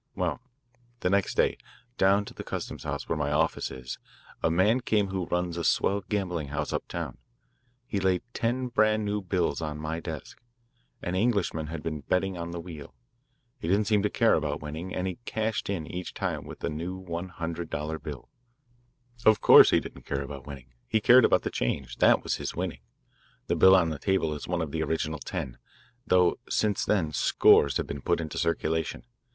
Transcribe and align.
"Well, 0.15 0.41
the 1.01 1.11
next 1.11 1.35
day, 1.37 1.59
down 1.95 2.25
to 2.25 2.33
the 2.33 2.43
Custom 2.43 2.79
House, 2.79 3.07
where 3.07 3.15
my 3.15 3.31
office 3.31 3.69
is, 3.69 3.99
a 4.41 4.49
man 4.49 4.81
came 4.81 5.09
who 5.09 5.27
runs 5.27 5.57
a 5.57 5.63
swell 5.63 6.01
gambling 6.09 6.47
house 6.47 6.73
uptown. 6.73 7.19
He 7.85 7.99
laid 7.99 8.23
ten 8.33 8.69
brand 8.69 9.05
new 9.05 9.21
bills 9.21 9.61
on 9.61 9.77
my 9.77 9.99
desk. 9.99 10.41
An 11.03 11.13
Englishman 11.13 11.67
had 11.67 11.83
been 11.83 12.01
betting 12.01 12.35
on 12.35 12.49
the 12.49 12.59
wheel. 12.59 12.95
He 13.59 13.67
didn't 13.67 13.85
seem 13.85 14.01
to 14.01 14.09
care 14.09 14.33
about 14.33 14.59
winning, 14.59 14.91
and 14.91 15.05
he 15.05 15.19
cashed 15.25 15.69
in 15.69 15.85
each 15.85 16.15
time 16.15 16.45
with 16.45 16.63
a 16.63 16.69
new 16.71 16.95
one 16.97 17.29
hundred 17.29 17.69
dollar 17.69 17.99
bill. 17.99 18.27
Of 19.23 19.39
course 19.39 19.69
he 19.69 19.79
didn't 19.79 20.07
care 20.07 20.23
about 20.23 20.47
winning. 20.47 20.73
He 20.87 20.99
cared 20.99 21.25
about 21.25 21.43
the 21.43 21.51
change 21.51 21.97
that 21.97 22.23
was 22.23 22.37
his 22.37 22.55
winning. 22.55 22.81
The 23.45 23.55
bill 23.55 23.75
on 23.75 23.89
the 23.91 23.99
table 23.99 24.33
is 24.33 24.47
one 24.47 24.63
of 24.63 24.71
the 24.71 24.81
original 24.81 25.19
ten, 25.19 25.59
though 26.07 26.39
since 26.49 26.85
then 26.85 27.11
scores 27.11 27.77
have 27.77 27.85
been 27.85 28.01
put 28.01 28.19
into 28.19 28.39
circulation. 28.39 29.05